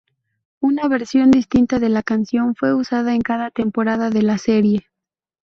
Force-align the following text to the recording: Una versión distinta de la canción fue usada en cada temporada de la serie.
Una 0.61 0.87
versión 0.87 1.29
distinta 1.29 1.77
de 1.77 1.87
la 1.89 2.01
canción 2.01 2.55
fue 2.55 2.73
usada 2.73 3.13
en 3.13 3.21
cada 3.21 3.51
temporada 3.51 4.09
de 4.09 4.23
la 4.23 4.39
serie. 4.39 4.87